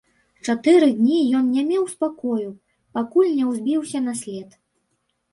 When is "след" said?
4.23-4.57